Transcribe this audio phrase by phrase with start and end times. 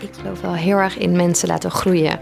[0.00, 2.20] Ik geloof wel heel erg in mensen laten groeien.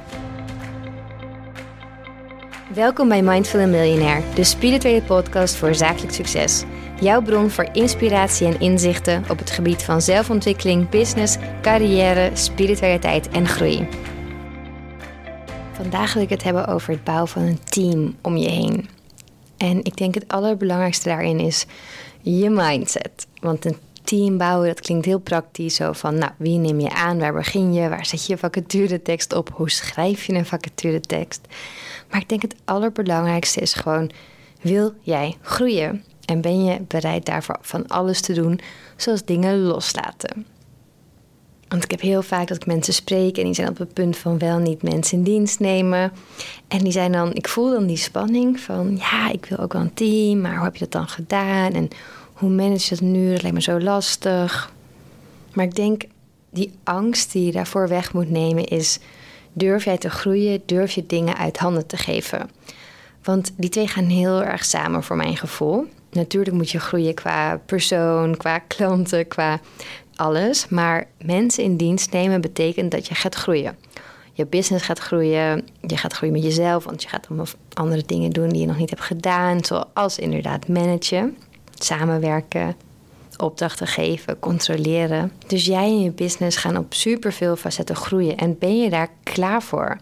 [2.74, 6.64] Welkom bij Mindful Millionaire, de spirituele podcast voor zakelijk succes.
[7.00, 13.46] Jouw bron voor inspiratie en inzichten op het gebied van zelfontwikkeling, business, carrière, spiritualiteit en
[13.46, 13.88] groei.
[15.72, 18.88] Vandaag wil ik het hebben over het bouwen van een team om je heen.
[19.56, 21.66] En ik denk het allerbelangrijkste daarin is
[22.20, 23.26] je mindset.
[23.40, 23.76] Want een
[24.08, 25.74] team bouwen, dat klinkt heel praktisch.
[25.74, 27.18] Zo van, nou, wie neem je aan?
[27.18, 27.88] Waar begin je?
[27.88, 29.50] Waar zet je vacaturetekst op?
[29.52, 31.40] Hoe schrijf je een vacaturetekst?
[32.10, 34.10] Maar ik denk het allerbelangrijkste is gewoon,
[34.60, 36.04] wil jij groeien?
[36.24, 38.60] En ben je bereid daarvoor van alles te doen,
[38.96, 40.46] zoals dingen loslaten?
[41.68, 44.16] Want ik heb heel vaak dat ik mensen spreek en die zijn op het punt
[44.16, 46.12] van wel niet mensen in dienst nemen.
[46.68, 49.82] En die zijn dan, ik voel dan die spanning van, ja, ik wil ook wel
[49.82, 51.72] een team, maar hoe heb je dat dan gedaan?
[51.72, 51.88] En
[52.38, 53.32] hoe manage je dat nu?
[53.32, 54.72] Dat lijkt me zo lastig.
[55.52, 56.02] Maar ik denk,
[56.50, 58.98] die angst die je daarvoor weg moet nemen is...
[59.52, 62.50] durf jij te groeien, durf je dingen uit handen te geven.
[63.22, 65.86] Want die twee gaan heel erg samen voor mijn gevoel.
[66.10, 69.60] Natuurlijk moet je groeien qua persoon, qua klanten, qua
[70.14, 70.68] alles.
[70.68, 73.76] Maar mensen in dienst nemen betekent dat je gaat groeien.
[74.32, 76.84] Je business gaat groeien, je gaat groeien met jezelf...
[76.84, 79.64] want je gaat allemaal andere dingen doen die je nog niet hebt gedaan...
[79.64, 81.36] zoals inderdaad managen
[81.84, 82.76] samenwerken,
[83.36, 85.32] opdrachten geven, controleren.
[85.46, 89.62] Dus jij en je business gaan op superveel facetten groeien en ben je daar klaar
[89.62, 89.98] voor?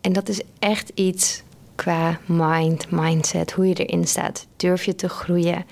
[0.00, 1.42] En dat is echt iets
[1.74, 4.46] qua mind, mindset, hoe je erin staat.
[4.56, 5.64] Durf je te groeien?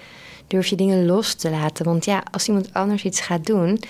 [0.47, 1.85] Durf je dingen los te laten?
[1.85, 3.81] Want ja, als iemand anders iets gaat doen,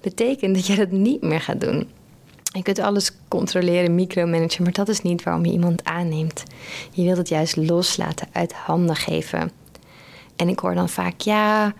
[0.00, 1.88] betekent dat jij dat niet meer gaat doen.
[2.42, 6.42] Je kunt alles controleren, micromanagen, maar dat is niet waarom je iemand aanneemt.
[6.90, 9.50] Je wilt het juist loslaten, uit handen geven.
[10.38, 11.74] En ik hoor dan vaak, ja,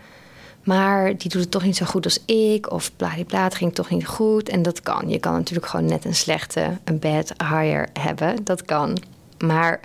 [0.64, 2.70] maar die doet het toch niet zo goed als ik.
[2.70, 4.48] Of bladibla, het ging toch niet goed.
[4.48, 5.08] En dat kan.
[5.08, 8.44] Je kan natuurlijk gewoon net een slechte, een bad hire hebben.
[8.44, 8.98] Dat kan.
[9.38, 9.80] Maar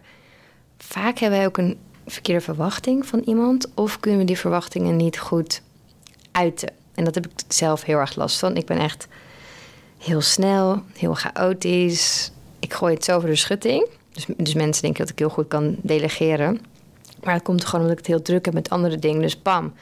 [0.78, 3.68] vaak hebben wij ook een verkeerde verwachting van iemand.
[3.74, 5.62] Of kunnen we die verwachtingen niet goed
[6.32, 6.70] uiten.
[6.96, 8.56] En dat heb ik zelf heel erg last van.
[8.56, 9.08] Ik ben echt
[9.98, 12.32] heel snel, heel chaotisch.
[12.60, 13.88] Ik gooi het zo over de schutting.
[14.12, 16.62] Dus, dus mensen denken dat ik heel goed kan delegeren.
[17.24, 19.22] Maar het komt gewoon omdat ik het heel druk heb met andere dingen.
[19.22, 19.74] Dus bam,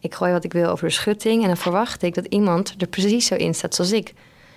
[0.00, 1.42] ik gooi wat ik wil over de schutting.
[1.42, 4.14] En dan verwacht ik dat iemand er precies zo in staat zoals ik.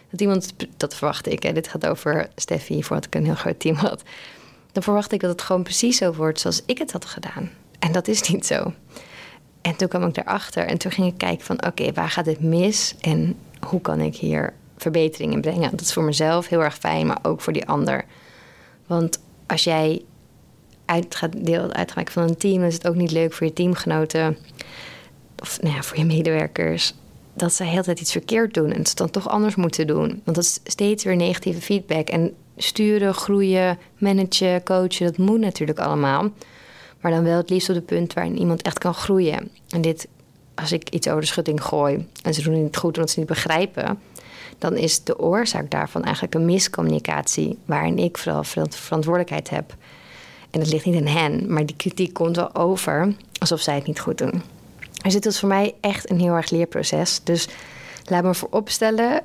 [0.09, 1.43] Dat iemand, dat verwacht ik.
[1.43, 1.53] Hè.
[1.53, 4.03] Dit gaat over Steffi, voordat ik een heel groot team had.
[4.71, 7.49] Dan verwacht ik dat het gewoon precies zo wordt zoals ik het had gedaan.
[7.79, 8.73] En dat is niet zo.
[9.61, 11.65] En toen kwam ik daarachter en toen ging ik kijken van...
[11.65, 13.37] oké, waar gaat dit mis en
[13.67, 15.71] hoe kan ik hier verbetering in brengen?
[15.71, 18.05] Dat is voor mezelf heel erg fijn, maar ook voor die ander.
[18.87, 20.01] Want als jij
[20.91, 24.37] uit gaat, deel uitmaken van een team, is het ook niet leuk voor je teamgenoten
[25.41, 26.93] of nou ja, voor je medewerkers.
[27.33, 30.21] Dat ze heel tijd iets verkeerd doen en het dan toch anders moeten doen.
[30.23, 32.09] Want dat is steeds weer negatieve feedback.
[32.09, 36.29] En sturen, groeien, managen, coachen, dat moet natuurlijk allemaal.
[36.99, 39.51] Maar dan wel het liefst op het punt waarin iemand echt kan groeien.
[39.69, 40.07] En dit,
[40.55, 43.19] als ik iets over de schutting gooi en ze doen het niet goed omdat ze
[43.19, 43.99] niet begrijpen,
[44.57, 49.75] dan is de oorzaak daarvan eigenlijk een miscommunicatie waarin ik vooral verantwoordelijkheid heb.
[50.51, 53.85] En het ligt niet aan hen, maar die kritiek komt wel over alsof zij het
[53.85, 54.41] niet goed doen.
[55.03, 57.21] Dus dit is voor mij echt een heel erg leerproces.
[57.23, 57.47] Dus
[58.05, 59.21] laat me vooropstellen,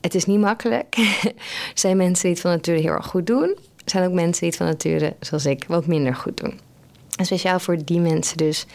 [0.00, 0.96] het is niet makkelijk.
[0.96, 1.32] er
[1.74, 3.48] zijn mensen die het van nature heel erg goed doen.
[3.84, 6.60] Er zijn ook mensen die het van nature, zoals ik, wat minder goed doen.
[7.16, 8.66] En speciaal voor die mensen dus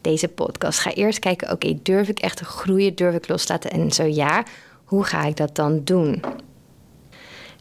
[0.00, 0.78] deze podcast.
[0.78, 2.94] Ga eerst kijken, oké, durf ik echt te groeien?
[2.94, 3.70] Durf ik loslaten?
[3.70, 4.44] En zo ja,
[4.84, 6.22] hoe ga ik dat dan doen?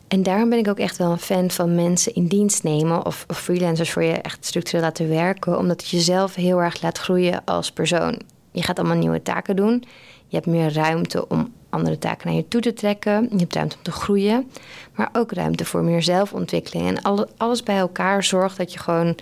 [0.08, 3.26] En daarom ben ik ook echt wel een fan van mensen in dienst nemen of,
[3.28, 7.42] of freelancers voor je echt structureel laten werken, omdat het jezelf heel erg laat groeien
[7.46, 8.20] als persoon.
[8.52, 9.84] Je gaat allemaal nieuwe taken doen.
[10.28, 13.28] Je hebt meer ruimte om andere taken naar je toe te trekken.
[13.32, 14.52] Je hebt ruimte om te groeien,
[14.96, 16.88] maar ook ruimte voor meer zelfontwikkeling.
[16.88, 19.16] En alles bij elkaar zorgt dat je gewoon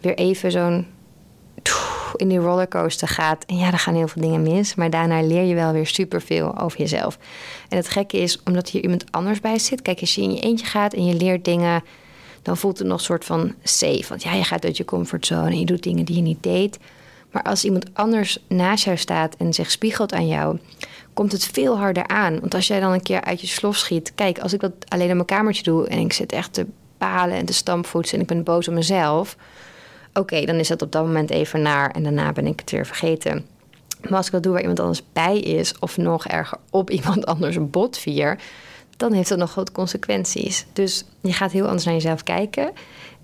[0.00, 0.86] weer even zo'n
[2.16, 3.44] in die rollercoaster gaat.
[3.44, 4.74] En ja, er gaan heel veel dingen mis.
[4.74, 7.18] Maar daarna leer je wel weer superveel over jezelf.
[7.68, 9.82] En het gekke is, omdat hier iemand anders bij zit.
[9.82, 11.82] Kijk, als je in je eentje gaat en je leert dingen.
[12.42, 14.04] Dan voelt het nog een soort van safe.
[14.08, 16.78] Want ja, je gaat uit je comfortzone en je doet dingen die je niet deed.
[17.30, 20.58] Maar als iemand anders naast jou staat en zich spiegelt aan jou,
[21.14, 22.40] komt het veel harder aan.
[22.40, 24.12] Want als jij dan een keer uit je slof schiet.
[24.14, 26.66] Kijk, als ik dat alleen in mijn kamertje doe en ik zit echt te
[26.98, 29.36] palen en te stampvoetsen en ik ben boos op mezelf
[30.14, 32.86] oké, dan is dat op dat moment even naar en daarna ben ik het weer
[32.86, 33.46] vergeten.
[34.00, 37.26] Maar als ik dat doe waar iemand anders bij is, of nog erger op iemand
[37.26, 38.38] anders bot vier,
[38.96, 40.66] dan heeft dat nog grote consequenties.
[40.72, 42.72] Dus je gaat heel anders naar jezelf kijken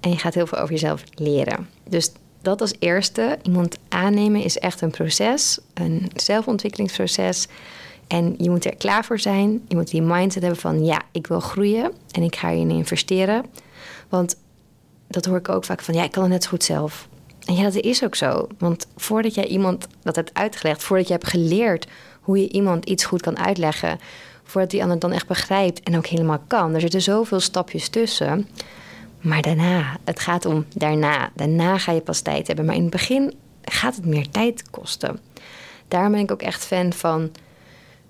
[0.01, 1.69] en je gaat heel veel over jezelf leren.
[1.89, 3.39] Dus dat als eerste.
[3.43, 7.47] Iemand aannemen is echt een proces, een zelfontwikkelingsproces.
[8.07, 9.63] En je moet er klaar voor zijn.
[9.69, 13.45] Je moet die mindset hebben van ja, ik wil groeien en ik ga hierin investeren.
[14.09, 14.37] Want
[15.11, 17.09] dat hoor ik ook vaak van ja, ik kan het net zo goed zelf.
[17.47, 18.47] En ja, dat is ook zo.
[18.59, 21.87] Want voordat jij iemand dat hebt uitgelegd, voordat je hebt geleerd
[22.21, 24.01] hoe je iemand iets goed kan uitleggen,
[24.45, 26.75] voordat die ander dan echt begrijpt en ook helemaal kan.
[26.75, 28.49] Er zitten zoveel stapjes tussen.
[29.21, 31.31] Maar daarna, het gaat om daarna.
[31.35, 32.65] Daarna ga je pas tijd hebben.
[32.65, 35.21] Maar in het begin gaat het meer tijd kosten.
[35.89, 37.31] Daarom ben ik ook echt fan van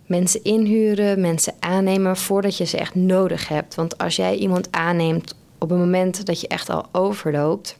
[0.07, 3.75] mensen inhuren, mensen aannemen voordat je ze echt nodig hebt.
[3.75, 7.77] Want als jij iemand aanneemt op een moment dat je echt al overloopt,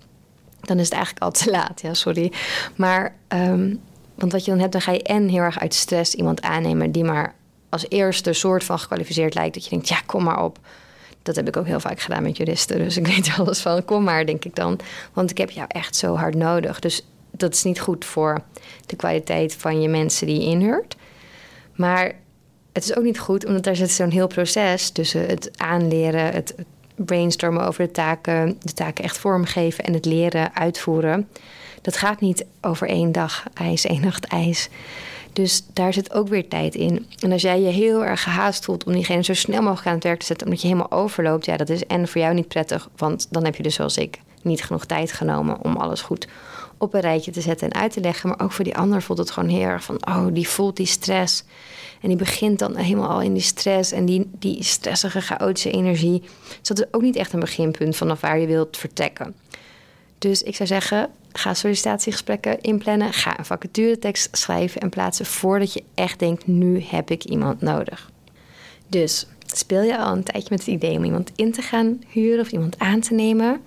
[0.61, 1.81] dan is het eigenlijk al te laat.
[1.81, 2.33] Ja, sorry.
[2.77, 3.81] Maar, um,
[4.15, 6.93] want wat je dan hebt, dan ga je en heel erg uit stress iemand aannemen
[6.93, 7.35] die maar
[7.69, 9.55] als eerste soort van gekwalificeerd lijkt.
[9.55, 10.59] Dat je denkt, ja, kom maar op.
[11.23, 12.79] Dat heb ik ook heel vaak gedaan met juristen.
[12.79, 14.79] Dus ik weet alles van, kom maar, denk ik dan.
[15.13, 16.79] Want ik heb jou echt zo hard nodig.
[16.79, 18.43] Dus dat is niet goed voor
[18.87, 20.97] de kwaliteit van je mensen die je inhuurt.
[21.75, 22.15] Maar
[22.73, 26.55] het is ook niet goed, omdat daar zit zo'n heel proces tussen het aanleren, het
[27.05, 31.29] brainstormen over de taken, de taken echt vormgeven en het leren uitvoeren.
[31.83, 34.69] Dat gaat niet over één dag ijs, één nacht ijs.
[35.33, 37.07] Dus daar zit ook weer tijd in.
[37.19, 40.05] En als jij je heel erg gehaast voelt om diegene zo snel mogelijk aan het
[40.05, 42.89] werk te zetten, omdat je helemaal overloopt, ja, dat is en voor jou niet prettig,
[42.97, 46.29] want dan heb je dus zoals ik niet genoeg tijd genomen om alles goed
[46.81, 48.29] op een rijtje te zetten en uit te leggen.
[48.29, 50.87] Maar ook voor die ander voelt het gewoon heel erg van, oh, die voelt die
[50.87, 51.45] stress.
[52.01, 56.21] En die begint dan helemaal al in die stress en die, die stressige, chaotische energie.
[56.59, 59.35] Dus dat is ook niet echt een beginpunt vanaf waar je wilt vertrekken.
[60.19, 63.13] Dus ik zou zeggen, ga sollicitatiegesprekken inplannen.
[63.13, 68.11] Ga een vacaturetekst schrijven en plaatsen voordat je echt denkt, nu heb ik iemand nodig.
[68.87, 72.41] Dus speel je al een tijdje met het idee om iemand in te gaan huren
[72.41, 73.61] of iemand aan te nemen?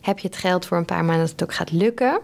[0.00, 2.20] Heb je het geld voor een paar maanden dat het ook gaat lukken?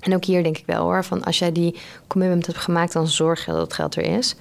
[0.00, 3.08] En ook hier denk ik wel hoor, van als jij die commitment hebt gemaakt, dan
[3.08, 4.34] zorg je dat het geld er is.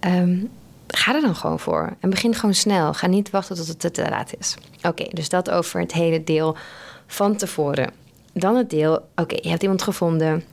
[0.00, 0.36] Ehm,
[0.86, 1.96] ga er dan gewoon voor.
[2.00, 2.94] En begin gewoon snel.
[2.94, 4.56] Ga niet wachten tot het te laat is.
[4.82, 6.56] Oké, dus dat over het hele deel
[7.06, 7.90] van tevoren.
[8.32, 10.44] Dan het deel, oké, je hebt iemand gevonden.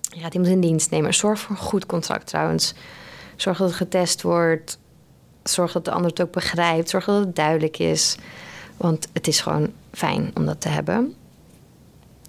[0.00, 1.14] Je gaat iemand in dienst nemen.
[1.14, 2.74] Zorg voor een goed contract trouwens.
[3.36, 4.78] Zorg dat het getest wordt.
[5.42, 6.90] Zorg dat de ander het ook begrijpt.
[6.90, 8.16] Zorg dat het duidelijk is.
[8.76, 11.14] Want het is gewoon fijn om dat te hebben.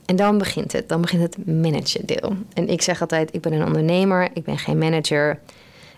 [0.09, 0.89] En dan begint het.
[0.89, 2.35] Dan begint het managen deel.
[2.53, 4.29] En ik zeg altijd, ik ben een ondernemer.
[4.33, 5.39] Ik ben geen manager.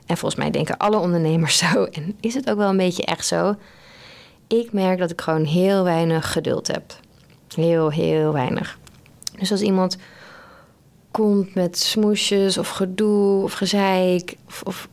[0.05, 1.83] En volgens mij denken alle ondernemers zo.
[1.83, 3.55] En is het ook wel een beetje echt zo.
[4.47, 6.83] Ik merk dat ik gewoon heel weinig geduld heb.
[7.55, 8.77] Heel, heel weinig.
[9.39, 9.97] Dus als iemand
[11.11, 14.87] komt met smoesjes of gedoe of gezeik of, of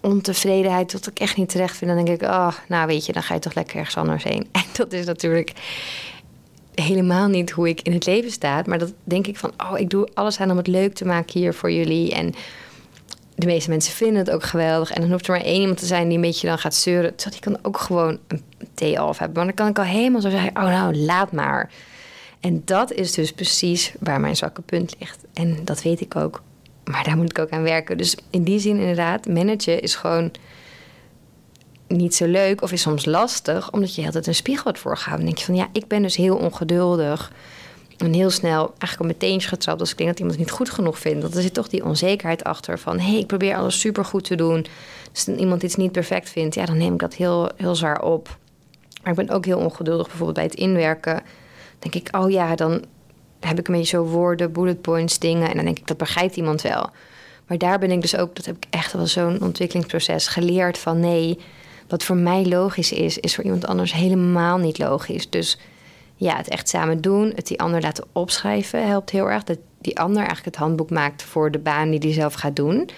[0.00, 3.22] ontevredenheid wat ik echt niet terecht vind, dan denk ik, oh, nou weet je, dan
[3.22, 4.48] ga je toch lekker ergens anders heen.
[4.52, 5.52] En dat is natuurlijk
[6.74, 8.62] helemaal niet hoe ik in het leven sta.
[8.66, 11.40] Maar dat denk ik van, oh, ik doe alles aan om het leuk te maken
[11.40, 12.14] hier voor jullie.
[12.14, 12.34] En
[13.34, 14.90] de meeste mensen vinden het ook geweldig.
[14.90, 17.14] En dan hoeft er maar één iemand te zijn die een beetje dan gaat zeuren.
[17.30, 18.42] Die kan ook gewoon een
[18.74, 19.36] thee af hebben.
[19.36, 21.70] Maar dan kan ik al helemaal zo zeggen, oh nou, laat maar.
[22.40, 25.24] En dat is dus precies waar mijn zwakke punt ligt.
[25.32, 26.42] En dat weet ik ook.
[26.84, 27.96] Maar daar moet ik ook aan werken.
[27.96, 30.30] Dus in die zin inderdaad, managen is gewoon
[31.90, 35.26] niet zo leuk of is soms lastig, omdat je altijd een spiegel wordt voorgehouden.
[35.26, 37.32] Dan denk je van ja, ik ben dus heel ongeduldig
[37.96, 40.70] en heel snel eigenlijk mijn teentje getrapt als ik denk dat iemand het niet goed
[40.70, 41.22] genoeg vindt.
[41.22, 44.24] Want er zit toch die onzekerheid achter van hé, hey, ik probeer alles super goed
[44.24, 44.66] te doen.
[45.12, 48.02] Dus als iemand iets niet perfect vindt, ja, dan neem ik dat heel, heel zwaar
[48.02, 48.38] op.
[49.02, 51.22] Maar ik ben ook heel ongeduldig bijvoorbeeld bij het inwerken.
[51.78, 52.84] denk ik, oh ja, dan
[53.40, 55.48] heb ik een beetje zo woorden, bullet points, dingen.
[55.48, 56.90] En dan denk ik, dat begrijpt iemand wel.
[57.46, 61.00] Maar daar ben ik dus ook, dat heb ik echt wel zo'n ontwikkelingsproces geleerd van
[61.00, 61.38] nee,
[61.90, 65.30] wat voor mij logisch is, is voor iemand anders helemaal niet logisch.
[65.30, 65.58] Dus
[66.16, 69.44] ja, het echt samen doen, het die ander laten opschrijven, helpt heel erg.
[69.44, 72.88] Dat die ander eigenlijk het handboek maakt voor de baan die die zelf gaat doen.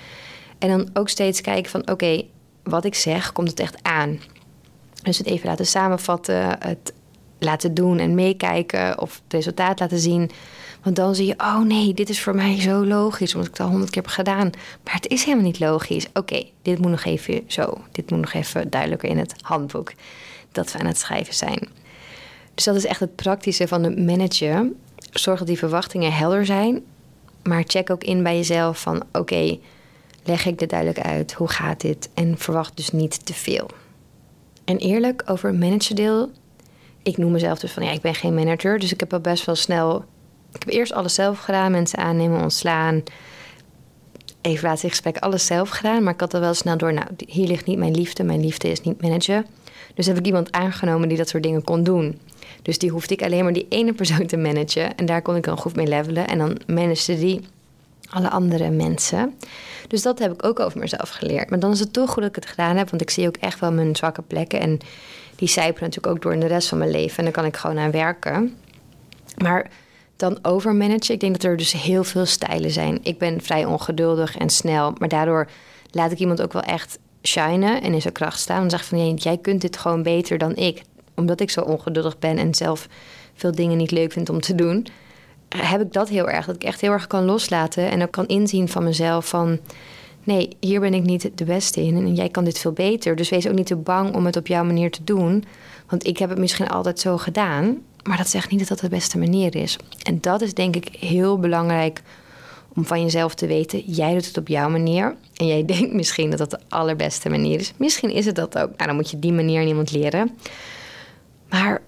[0.59, 2.25] En dan ook steeds kijken van oké,
[2.63, 4.21] wat ik zeg, komt het echt aan?
[5.03, 6.93] Dus het even laten samenvatten, het
[7.45, 10.31] laten doen en meekijken of het resultaat laten zien.
[10.83, 13.67] Want dan zie je, oh nee, dit is voor mij zo logisch, omdat ik het
[13.67, 14.51] al honderd keer heb gedaan.
[14.85, 16.07] Maar het is helemaal niet logisch.
[16.15, 17.81] Oké, dit moet nog even zo.
[17.93, 19.93] Dit moet nog even duidelijker in het handboek
[20.53, 21.69] dat we aan het schrijven zijn.
[22.55, 24.77] Dus dat is echt het praktische van het managen.
[25.11, 26.83] Zorg dat die verwachtingen helder zijn.
[27.43, 29.59] Maar check ook in bij jezelf van oké,
[30.25, 31.33] leg ik dit duidelijk uit?
[31.33, 32.09] Hoe gaat dit?
[32.15, 33.67] En verwacht dus niet te veel.
[34.65, 36.31] En eerlijk over het managerdeel.
[37.03, 38.79] Ik noem mezelf dus van ja, ik ben geen manager.
[38.79, 40.05] Dus ik heb al best wel snel
[40.53, 43.03] ik heb eerst alles zelf gedaan, mensen aannemen, ontslaan,
[44.41, 46.03] evaluatiegesprek, alles zelf gedaan.
[46.03, 48.71] Maar ik had er wel snel door, nou, hier ligt niet mijn liefde, mijn liefde
[48.71, 49.47] is niet managen.
[49.95, 52.21] Dus heb ik iemand aangenomen die dat soort dingen kon doen.
[52.63, 54.97] Dus die hoefde ik alleen maar die ene persoon te managen.
[54.97, 56.27] En daar kon ik dan goed mee levelen.
[56.27, 57.41] En dan managede die
[58.11, 59.35] alle andere mensen.
[59.89, 61.51] Dus dat heb ik ook over mezelf geleerd.
[61.51, 63.37] Maar dan is het toch goed dat ik het gedaan heb, want ik zie ook
[63.37, 64.61] echt wel mijn zwakke plekken.
[64.61, 64.79] En
[65.43, 67.19] die zijpelen natuurlijk ook door in de rest van mijn leven.
[67.19, 68.57] En daar kan ik gewoon aan werken.
[69.37, 69.71] Maar
[70.17, 71.15] dan overmanagen.
[71.15, 72.99] Ik denk dat er dus heel veel stijlen zijn.
[73.03, 75.49] Ik ben vrij ongeduldig en snel, maar daardoor
[75.91, 78.61] laat ik iemand ook wel echt shinen en in zijn kracht staan.
[78.61, 80.83] Dan zeg van nee, jij kunt dit gewoon beter dan ik.
[81.15, 82.89] Omdat ik zo ongeduldig ben en zelf
[83.35, 84.87] veel dingen niet leuk vind om te doen,
[85.49, 86.47] heb ik dat heel erg.
[86.47, 89.59] Dat ik echt heel erg kan loslaten en ook kan inzien van mezelf van
[90.25, 93.17] nee, hier ben ik niet de beste in en jij kan dit veel beter.
[93.17, 95.45] Dus wees ook niet te bang om het op jouw manier te doen.
[95.89, 98.89] Want ik heb het misschien altijd zo gedaan, maar dat zegt niet dat dat de
[98.89, 99.77] beste manier is.
[100.03, 102.03] En dat is denk ik heel belangrijk
[102.75, 105.17] om van jezelf te weten: jij doet het op jouw manier.
[105.37, 107.73] En jij denkt misschien dat dat de allerbeste manier is.
[107.77, 108.77] Misschien is het dat ook.
[108.77, 110.31] Nou, dan moet je die manier aan iemand leren.
[111.49, 111.83] Maar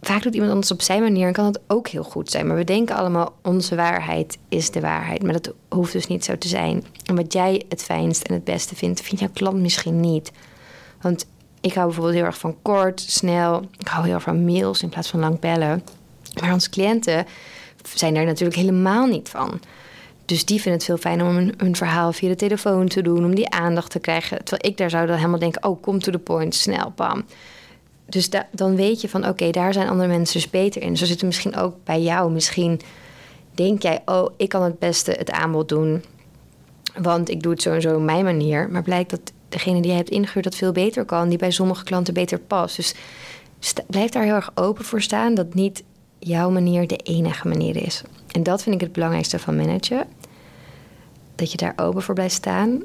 [0.00, 2.46] vaak doet iemand anders op zijn manier en kan het ook heel goed zijn.
[2.46, 5.22] Maar we denken allemaal: onze waarheid is de waarheid.
[5.22, 6.84] Maar dat hoeft dus niet zo te zijn.
[7.04, 10.32] En wat jij het fijnst en het beste vindt, vindt jouw klant misschien niet.
[11.00, 11.26] Want
[11.60, 13.62] ik hou bijvoorbeeld heel erg van kort, snel.
[13.78, 15.82] Ik hou heel erg van mails in plaats van lang bellen.
[16.40, 17.26] Maar onze cliënten
[17.94, 19.60] zijn daar natuurlijk helemaal niet van.
[20.24, 23.34] Dus die vinden het veel fijner om een, verhaal via de telefoon te doen, om
[23.34, 24.44] die aandacht te krijgen.
[24.44, 27.24] Terwijl ik daar zou dan helemaal denken: oh, kom to the point, snel, pam.
[28.08, 30.96] Dus dan weet je van: oké, daar zijn andere mensen dus beter in.
[30.96, 32.30] Zo zit het misschien ook bij jou.
[32.30, 32.80] Misschien
[33.54, 36.04] denk jij: oh, ik kan het beste het aanbod doen,
[37.00, 38.68] want ik doe het zo en zo op mijn manier.
[38.70, 41.84] Maar blijkt dat degene die je hebt ingehuurd dat veel beter kan, die bij sommige
[41.84, 42.76] klanten beter past.
[42.76, 42.94] Dus
[43.86, 45.82] blijf daar heel erg open voor staan dat niet
[46.18, 48.02] jouw manier de enige manier is.
[48.30, 50.06] En dat vind ik het belangrijkste van managen.
[51.34, 52.82] Dat je daar open voor blijft staan.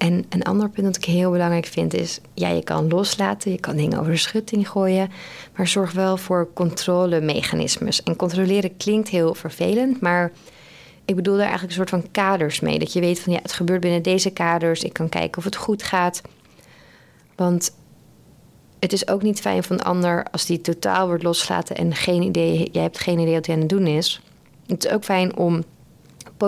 [0.00, 3.60] En een ander punt dat ik heel belangrijk vind is: ja, je kan loslaten, je
[3.60, 5.10] kan dingen over de schutting gooien,
[5.56, 8.02] maar zorg wel voor controlemechanismes.
[8.02, 10.32] En controleren klinkt heel vervelend, maar
[11.04, 12.78] ik bedoel daar eigenlijk een soort van kaders mee.
[12.78, 14.82] Dat je weet van ja, het gebeurt binnen deze kaders.
[14.82, 16.22] Ik kan kijken of het goed gaat.
[17.36, 17.74] Want
[18.78, 22.22] het is ook niet fijn van een ander als die totaal wordt losgelaten en geen
[22.22, 24.22] idee, jij hebt geen idee wat hij aan het doen is.
[24.66, 25.64] Het is ook fijn om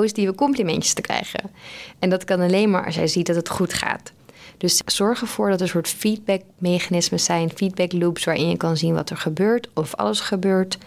[0.01, 1.51] positieve complimentjes te krijgen.
[1.99, 4.13] En dat kan alleen maar als jij ziet dat het goed gaat.
[4.57, 9.11] Dus zorg ervoor dat er soort feedbackmechanismen zijn, feedback loops waarin je kan zien wat
[9.11, 10.79] er gebeurt of alles gebeurt.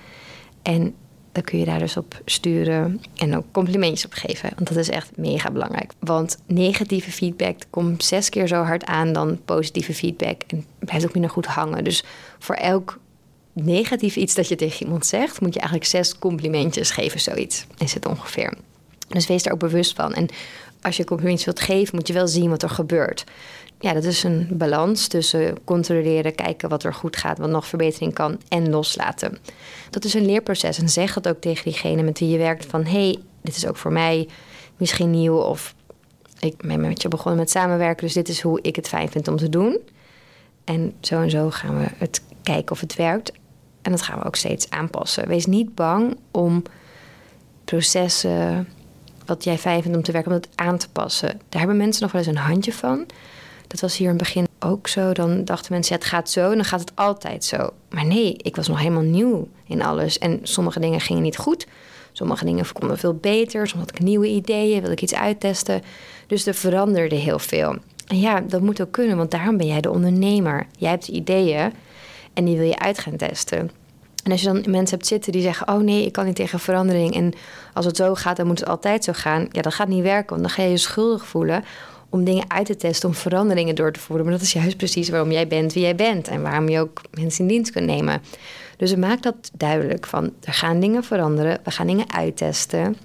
[0.61, 0.93] En
[1.31, 4.51] dan kun je daar dus op sturen en ook complimentjes op geven.
[4.55, 5.93] Want dat is echt mega belangrijk.
[5.99, 10.41] Want negatieve feedback komt zes keer zo hard aan dan positieve feedback.
[10.47, 11.83] En blijft ook minder goed hangen.
[11.83, 12.03] Dus
[12.39, 12.99] voor elk
[13.53, 17.65] negatief iets dat je tegen iemand zegt, moet je eigenlijk zes complimentjes geven, zoiets.
[17.77, 18.53] Is het ongeveer.
[19.07, 20.13] Dus wees daar ook bewust van.
[20.13, 20.27] En
[20.81, 23.23] als je complimentjes wilt geven, moet je wel zien wat er gebeurt
[23.79, 28.13] ja, dat is een balans tussen controleren, kijken wat er goed gaat, wat nog verbetering
[28.13, 29.37] kan en loslaten.
[29.89, 32.85] Dat is een leerproces en zeg het ook tegen diegene met wie je werkt van
[32.85, 34.29] hey, dit is ook voor mij
[34.77, 35.75] misschien nieuw of
[36.39, 39.27] ik ben met je begonnen met samenwerken, dus dit is hoe ik het fijn vind
[39.27, 39.79] om te doen.
[40.63, 43.31] En zo en zo gaan we het kijken of het werkt.
[43.81, 45.27] En dat gaan we ook steeds aanpassen.
[45.27, 46.63] Wees niet bang om
[47.65, 48.67] processen,
[49.25, 51.41] wat jij fijn vindt om te werken, om het aan te passen.
[51.49, 53.05] Daar hebben mensen nog wel eens een handje van.
[53.67, 55.13] Dat was hier in het begin ook zo.
[55.13, 57.69] Dan dachten mensen, ja, het gaat zo en dan gaat het altijd zo.
[57.89, 60.17] Maar nee, ik was nog helemaal nieuw in alles.
[60.17, 61.67] En sommige dingen gingen niet goed.
[62.11, 63.67] Sommige dingen konden veel beter.
[63.67, 65.81] Soms had ik nieuwe ideeën, wilde ik iets uittesten.
[66.27, 67.75] Dus er veranderde heel veel.
[68.07, 70.67] En ja, dat moet ook kunnen, want daarom ben jij de ondernemer.
[70.77, 71.73] Jij hebt ideeën
[72.33, 73.71] en die wil je uit gaan testen.
[74.25, 76.59] En als je dan mensen hebt zitten die zeggen: Oh nee, ik kan niet tegen
[76.59, 77.15] verandering.
[77.15, 77.33] En
[77.73, 79.47] als het zo gaat, dan moet het altijd zo gaan.
[79.51, 81.63] Ja, dat gaat niet werken, want dan ga je je schuldig voelen
[82.09, 84.25] om dingen uit te testen, om veranderingen door te voeren.
[84.25, 87.01] Maar dat is juist precies waarom jij bent wie jij bent en waarom je ook
[87.11, 88.21] mensen in dienst kunt nemen.
[88.77, 92.97] Dus maak dat duidelijk van er gaan dingen veranderen, we gaan dingen uittesten.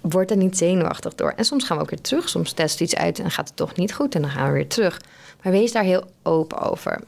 [0.00, 1.32] Word er niet zenuwachtig door.
[1.36, 2.28] En soms gaan we ook weer terug.
[2.28, 4.68] Soms test iets uit en gaat het toch niet goed en dan gaan we weer
[4.68, 5.00] terug.
[5.42, 7.00] Maar wees daar heel open over.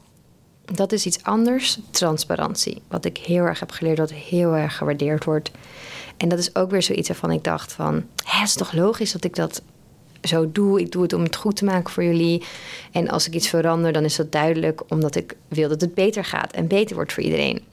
[0.73, 2.83] Dat is iets anders, transparantie.
[2.89, 5.51] Wat ik heel erg heb geleerd, dat heel erg gewaardeerd wordt.
[6.17, 7.95] En dat is ook weer zoiets waarvan ik dacht van...
[8.25, 9.63] Het is toch logisch dat ik dat
[10.23, 10.81] zo doe.
[10.81, 12.45] Ik doe het om het goed te maken voor jullie.
[12.93, 16.25] En als ik iets verander, dan is dat duidelijk omdat ik wil dat het beter
[16.25, 17.65] gaat en beter wordt voor iedereen.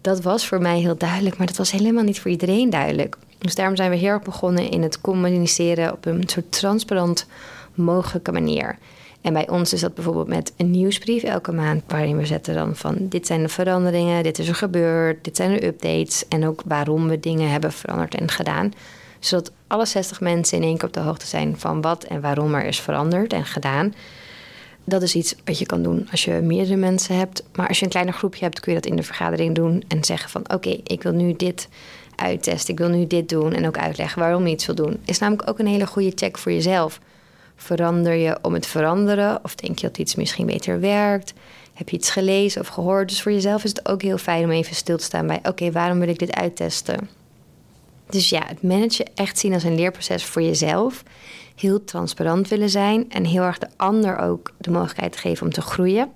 [0.00, 3.16] Dat was voor mij heel duidelijk, maar dat was helemaal niet voor iedereen duidelijk.
[3.38, 7.26] Dus daarom zijn we heel erg begonnen in het communiceren op een soort transparant
[7.74, 8.78] mogelijke manier.
[9.24, 12.76] En bij ons is dat bijvoorbeeld met een nieuwsbrief elke maand, waarin we zetten dan
[12.76, 16.62] van dit zijn de veranderingen, dit is er gebeurd, dit zijn de updates en ook
[16.66, 18.72] waarom we dingen hebben veranderd en gedaan
[19.24, 22.54] zodat alle 60 mensen in één keer op de hoogte zijn van wat en waarom
[22.54, 23.94] er is veranderd en gedaan.
[24.84, 27.42] Dat is iets wat je kan doen als je meerdere mensen hebt.
[27.54, 30.04] Maar als je een kleiner groepje hebt, kun je dat in de vergadering doen en
[30.04, 31.68] zeggen van oké, ik wil nu dit
[32.16, 32.72] uittesten.
[32.72, 35.00] Ik wil nu dit doen en ook uitleggen waarom je iets wil doen.
[35.04, 37.00] Is namelijk ook een hele goede check voor jezelf.
[37.56, 39.38] Verander je om het veranderen?
[39.42, 41.32] Of denk je dat iets misschien beter werkt?
[41.74, 43.08] Heb je iets gelezen of gehoord?
[43.08, 45.72] Dus voor jezelf is het ook heel fijn om even stil te staan bij: oké,
[45.72, 47.08] waarom wil ik dit uittesten?
[48.08, 51.02] Dus ja, het managen echt zien als een leerproces voor jezelf.
[51.56, 55.60] Heel transparant willen zijn en heel erg de ander ook de mogelijkheid geven om te
[55.60, 56.12] groeien.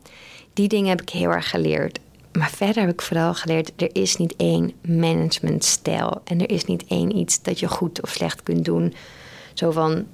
[0.52, 1.98] Die dingen heb ik heel erg geleerd.
[2.32, 6.20] Maar verder heb ik vooral geleerd, er is niet één managementstijl.
[6.24, 8.94] En er is niet één iets dat je goed of slecht kunt doen.
[9.54, 10.06] Zo van,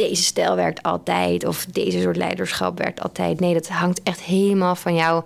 [0.00, 3.40] deze stijl werkt altijd of deze soort leiderschap werkt altijd.
[3.40, 5.24] Nee, dat hangt echt helemaal van jou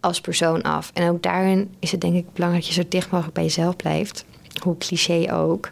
[0.00, 0.90] als persoon af.
[0.94, 3.76] En ook daarin is het denk ik belangrijk dat je zo dicht mogelijk bij jezelf
[3.76, 4.24] blijft.
[4.62, 5.70] Hoe cliché ook.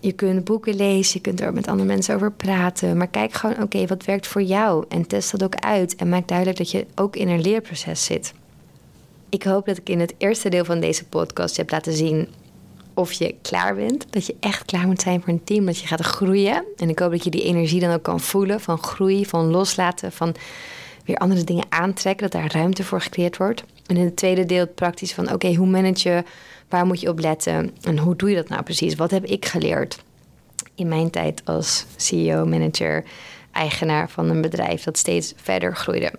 [0.00, 2.96] Je kunt boeken lezen, je kunt er met andere mensen over praten.
[2.96, 4.84] Maar kijk gewoon, oké, wat werkt voor jou?
[4.88, 5.96] En test dat ook uit.
[5.96, 8.32] En maak duidelijk dat je ook in een leerproces zit.
[9.28, 12.28] Ik hoop dat ik in het eerste deel van deze podcast heb laten zien
[12.94, 14.06] of je klaar bent.
[14.10, 16.64] Dat je echt klaar moet zijn voor een team, dat je gaat groeien.
[16.76, 20.12] En ik hoop dat je die energie dan ook kan voelen van groei, van loslaten,
[20.12, 20.34] van
[21.04, 23.64] weer andere dingen aantrekken, dat daar ruimte voor gecreëerd wordt.
[23.86, 26.24] En in het tweede deel praktisch van oké, hoe manage je,
[26.68, 28.94] waar moet je op letten en hoe doe je dat nou precies?
[28.94, 30.02] Wat heb ik geleerd
[30.74, 33.04] in mijn tijd als CEO, manager,
[33.52, 36.12] eigenaar van een bedrijf dat steeds verder groeide?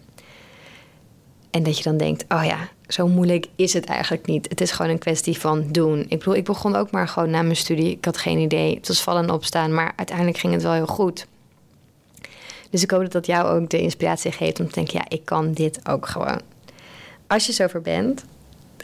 [1.53, 4.49] En dat je dan denkt, oh ja, zo moeilijk is het eigenlijk niet.
[4.49, 5.99] Het is gewoon een kwestie van doen.
[5.99, 7.91] Ik bedoel, ik begon ook maar gewoon na mijn studie.
[7.91, 8.75] Ik had geen idee.
[8.75, 11.27] Het was vallen en opstaan, maar uiteindelijk ging het wel heel goed.
[12.69, 15.25] Dus ik hoop dat dat jou ook de inspiratie geeft om te denken, ja, ik
[15.25, 16.41] kan dit ook gewoon.
[17.27, 18.25] Als je zover bent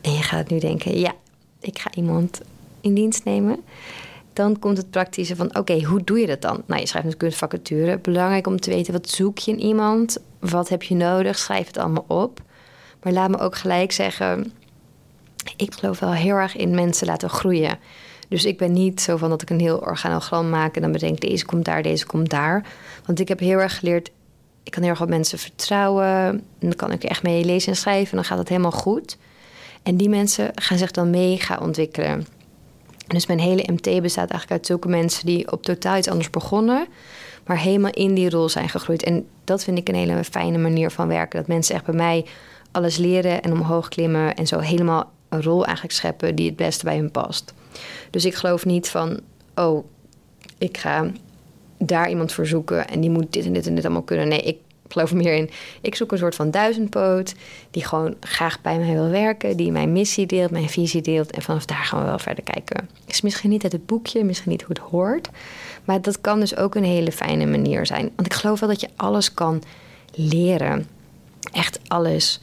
[0.01, 1.13] en je gaat nu denken, ja,
[1.59, 2.41] ik ga iemand
[2.81, 3.59] in dienst nemen.
[4.33, 6.63] Dan komt het praktische van, oké, hoe doe je dat dan?
[6.65, 7.97] Nou, je schrijft natuurlijk een vacature.
[7.97, 10.17] Belangrijk om te weten, wat zoek je in iemand?
[10.39, 11.37] Wat heb je nodig?
[11.37, 12.41] Schrijf het allemaal op.
[13.01, 14.53] Maar laat me ook gelijk zeggen,
[15.55, 17.79] ik geloof wel heel erg in mensen laten groeien.
[18.29, 21.19] Dus ik ben niet zo van dat ik een heel organogram maak en dan bedenk
[21.19, 22.65] deze komt daar, deze komt daar.
[23.05, 24.11] Want ik heb heel erg geleerd,
[24.63, 26.05] ik kan heel erg op mensen vertrouwen.
[26.05, 29.17] En dan kan ik echt mee lezen en schrijven en dan gaat het helemaal goed.
[29.83, 32.25] En die mensen gaan zich dan mega ontwikkelen.
[33.07, 36.87] Dus mijn hele MT bestaat eigenlijk uit zulke mensen die op totaal iets anders begonnen,
[37.45, 39.03] maar helemaal in die rol zijn gegroeid.
[39.03, 41.39] En dat vind ik een hele fijne manier van werken.
[41.39, 42.25] Dat mensen echt bij mij
[42.71, 46.85] alles leren en omhoog klimmen en zo helemaal een rol eigenlijk scheppen die het beste
[46.85, 47.53] bij hun past.
[48.09, 49.19] Dus ik geloof niet van,
[49.55, 49.85] oh,
[50.57, 51.11] ik ga
[51.77, 54.27] daar iemand voor zoeken en die moet dit en dit en dit allemaal kunnen.
[54.27, 55.49] Nee, ik geloof meer in,
[55.81, 57.33] ik zoek een soort van duizendpoot
[57.71, 61.41] die gewoon graag bij mij wil werken, die mijn missie deelt, mijn visie deelt en
[61.41, 62.89] vanaf daar gaan we wel verder kijken.
[63.05, 65.29] Is misschien niet uit het boekje, misschien niet hoe het hoort,
[65.85, 68.11] maar dat kan dus ook een hele fijne manier zijn.
[68.15, 69.63] Want ik geloof wel dat je alles kan
[70.13, 70.87] leren.
[71.51, 72.41] Echt alles.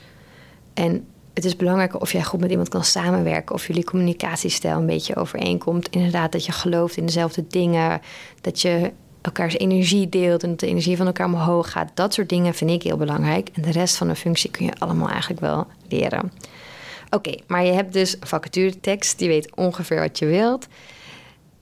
[0.76, 4.86] En het is belangrijk of jij goed met iemand kan samenwerken, of jullie communicatiestijl een
[4.86, 5.88] beetje overeenkomt.
[5.88, 8.00] Inderdaad, dat je gelooft in dezelfde dingen,
[8.40, 11.90] dat je elkaars energie deelt en dat de energie van elkaar omhoog gaat.
[11.94, 13.48] Dat soort dingen vind ik heel belangrijk.
[13.52, 16.32] En de rest van de functie kun je allemaal eigenlijk wel leren.
[17.10, 20.66] Oké, maar je hebt dus vacaturetekst, die weet ongeveer wat je wilt.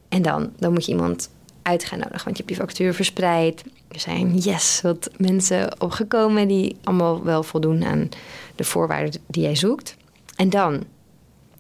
[0.09, 1.31] En dan, dan moet je iemand
[1.63, 3.65] uit gaan nodigen, want je hebt je vacature verspreid.
[3.97, 8.09] Zijn yes, wat mensen opgekomen die allemaal wel voldoen aan
[8.55, 9.97] de voorwaarden die jij zoekt.
[10.37, 10.85] En dan,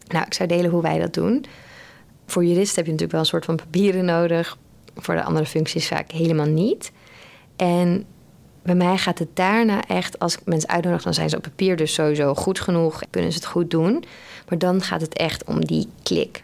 [0.08, 1.44] nou, ik zou delen hoe wij dat doen.
[2.26, 4.58] Voor juristen heb je natuurlijk wel een soort van papieren nodig.
[4.96, 6.92] Voor de andere functies vaak helemaal niet.
[7.56, 8.06] En
[8.62, 11.76] bij mij gaat het daarna echt, als ik mensen uitnodig, dan zijn ze op papier
[11.76, 13.02] dus sowieso goed genoeg.
[13.10, 14.04] Kunnen ze het goed doen.
[14.48, 16.42] Maar dan gaat het echt om die klik.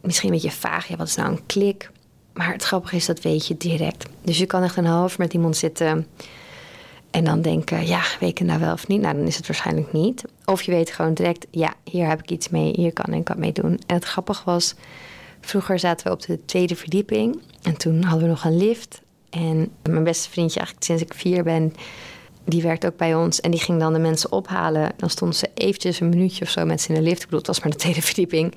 [0.00, 1.90] Misschien een beetje vaag, ja, wat is nou een klik?
[2.32, 4.06] Maar het grappige is, dat weet je direct.
[4.22, 6.06] Dus je kan echt een half met iemand zitten
[7.10, 9.00] en dan denken, ja, weet ik nou wel of niet?
[9.00, 10.24] Nou, dan is het waarschijnlijk niet.
[10.44, 13.36] Of je weet gewoon direct, ja, hier heb ik iets mee, hier kan ik wat
[13.36, 13.80] mee doen.
[13.86, 14.74] En het grappige was,
[15.40, 17.40] vroeger zaten we op de tweede verdieping.
[17.62, 19.00] En toen hadden we nog een lift.
[19.30, 21.74] En mijn beste vriendje, eigenlijk sinds ik vier ben,
[22.44, 23.40] die werkt ook bij ons.
[23.40, 24.92] En die ging dan de mensen ophalen.
[24.96, 27.18] Dan stonden ze eventjes een minuutje of zo met ze in de lift.
[27.18, 28.54] Ik bedoel, het was maar de tweede verdieping.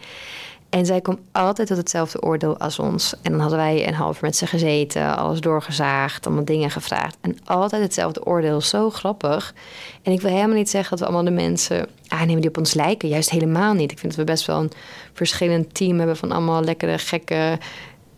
[0.76, 3.14] En zij kwam altijd tot hetzelfde oordeel als ons.
[3.22, 7.18] En dan hadden wij een half met ze gezeten, alles doorgezaagd, allemaal dingen gevraagd.
[7.22, 9.54] En altijd hetzelfde oordeel, zo grappig.
[10.02, 12.74] En ik wil helemaal niet zeggen dat we allemaal de mensen aannemen die op ons
[12.74, 13.10] lijken.
[13.10, 13.92] Juist helemaal niet.
[13.92, 14.72] Ik vind dat we best wel een
[15.14, 17.58] verschillend team hebben van allemaal lekkere, gekke,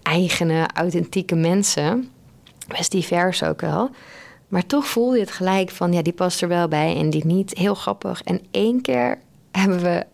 [0.02, 2.10] eigene, authentieke mensen.
[2.67, 3.89] Best divers ook wel.
[4.48, 7.26] Maar toch voelde je het gelijk van, ja, die past er wel bij en die
[7.26, 7.58] niet.
[7.58, 8.24] Heel grappig.
[8.24, 9.20] En één keer
[9.52, 10.06] hebben we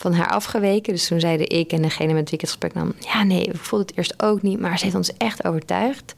[0.00, 0.92] van haar afgeweken.
[0.92, 2.92] Dus toen zeiden ik en degene met wie ik het gesprek nam...
[2.98, 6.14] ja, nee, ik voelde het eerst ook niet, maar ze heeft ons echt overtuigd.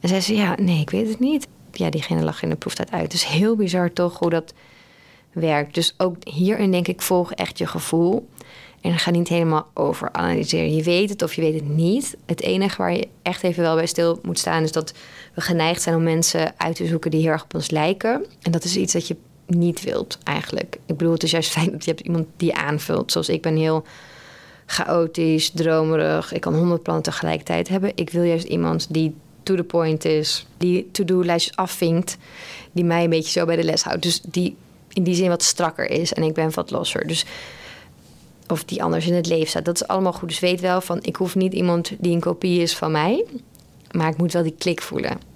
[0.00, 1.46] En zei ze, ja, nee, ik weet het niet.
[1.72, 3.10] Ja, diegene lag in de proeftijd uit.
[3.10, 4.54] Dus heel bizar toch hoe dat
[5.32, 5.74] werkt.
[5.74, 8.28] Dus ook hierin denk ik, volg echt je gevoel.
[8.80, 10.74] En ga niet helemaal over analyseren.
[10.74, 12.16] Je weet het of je weet het niet.
[12.26, 14.92] Het enige waar je echt even wel bij stil moet staan is dat
[15.34, 18.24] we geneigd zijn om mensen uit te zoeken die heel erg op ons lijken.
[18.42, 19.16] En dat is iets dat je
[19.48, 20.78] niet wilt eigenlijk.
[20.86, 23.12] Ik bedoel, het is juist fijn dat je hebt iemand die je aanvult.
[23.12, 23.84] Zoals ik ben heel
[24.66, 26.32] chaotisch, dromerig.
[26.32, 27.92] Ik kan honderd plannen tegelijkertijd hebben.
[27.94, 32.16] Ik wil juist iemand die to the point is, die to-do-lijstjes afvinkt,
[32.72, 34.02] die mij een beetje zo bij de les houdt.
[34.02, 34.56] Dus die
[34.92, 37.06] in die zin wat strakker is en ik ben wat losser.
[37.06, 37.24] Dus
[38.48, 39.64] of die anders in het leven staat.
[39.64, 40.28] Dat is allemaal goed.
[40.28, 43.24] Dus weet wel van, ik hoef niet iemand die een kopie is van mij,
[43.90, 45.27] maar ik moet wel die klik voelen.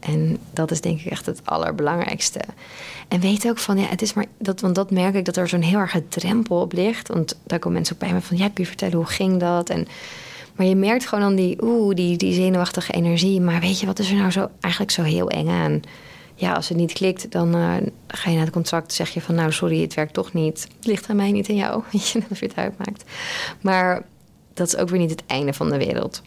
[0.00, 2.40] En dat is denk ik echt het allerbelangrijkste.
[3.08, 5.48] En weet ook van, ja, het is maar dat, want dat merk ik dat er
[5.48, 7.08] zo'n heel erg drempel op ligt.
[7.08, 9.70] Want daar komen mensen ook bij me van, ja, kun je vertellen hoe ging dat?
[9.70, 9.88] En,
[10.54, 13.40] maar je merkt gewoon dan die, oeh, die, die zenuwachtige energie.
[13.40, 15.80] Maar weet je, wat is er nou zo eigenlijk zo heel eng aan?
[16.34, 17.74] Ja, als het niet klikt, dan uh,
[18.06, 20.66] ga je naar het contract zeg je van, nou, sorry, het werkt toch niet.
[20.76, 21.82] Het ligt aan mij, niet aan jou.
[21.92, 23.04] Weet je, dat je het uitmaakt.
[23.60, 24.02] Maar
[24.54, 26.22] dat is ook weer niet het einde van de wereld.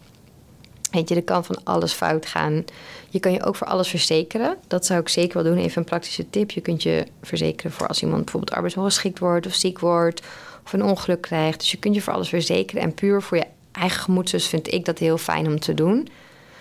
[0.94, 2.66] Weet je, er kan van alles fout gaan.
[3.10, 4.58] Je kan je ook voor alles verzekeren.
[4.68, 5.64] Dat zou ik zeker wel doen.
[5.64, 6.52] Even een praktische tip.
[6.52, 10.22] Je kunt je verzekeren voor als iemand bijvoorbeeld arbeidsongeschikt wordt of ziek wordt
[10.66, 11.60] of een ongeluk krijgt.
[11.60, 12.84] Dus je kunt je voor alles verzekeren.
[12.84, 16.08] En puur voor je eigen gemoedsrust vind ik dat heel fijn om te doen.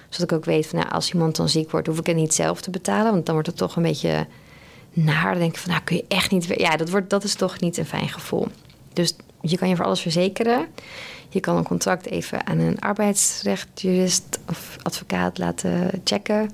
[0.08, 2.34] Zodat ik ook weet van nou, als iemand dan ziek wordt, hoef ik het niet
[2.34, 3.12] zelf te betalen.
[3.12, 4.26] Want dan wordt het toch een beetje
[4.92, 5.30] naar.
[5.30, 6.44] Dan denk ik van nou kun je echt niet.
[6.56, 8.48] Ja, dat, wordt, dat is toch niet een fijn gevoel.
[8.92, 10.66] Dus je kan je voor alles verzekeren.
[11.32, 16.50] Je kan een contract even aan een arbeidsrechtjurist of advocaat laten checken.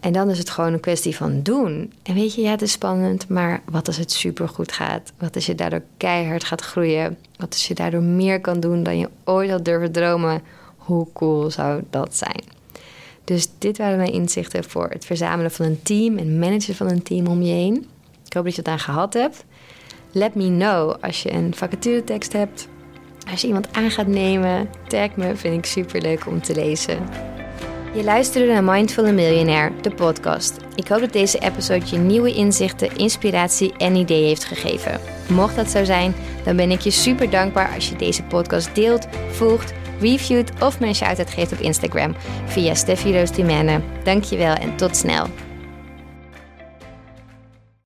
[0.00, 1.92] En dan is het gewoon een kwestie van doen.
[2.02, 5.12] En weet je, ja, het is spannend, maar wat als het supergoed gaat?
[5.18, 7.18] Wat als je daardoor keihard gaat groeien?
[7.36, 10.42] Wat als je daardoor meer kan doen dan je ooit had durven dromen?
[10.76, 12.44] Hoe cool zou dat zijn?
[13.24, 17.02] Dus dit waren mijn inzichten voor het verzamelen van een team en managen van een
[17.02, 17.86] team om je heen.
[18.26, 19.44] Ik hoop dat je het aan gehad hebt.
[20.12, 22.68] Let me know als je een vacaturetekst hebt
[23.30, 26.98] als je iemand aan gaat nemen, tag me, vind ik super leuk om te lezen.
[27.94, 30.56] Je luisterde naar Mindful Millionaire, de podcast.
[30.74, 35.00] Ik hoop dat deze episode je nieuwe inzichten, inspiratie en ideeën heeft gegeven.
[35.28, 39.06] Mocht dat zo zijn, dan ben ik je super dankbaar als je deze podcast deelt,
[39.30, 42.14] volgt, reviewt of me een shout-out geeft op Instagram
[42.46, 43.30] via Steffi Roos
[44.02, 45.26] Dankjewel en tot snel.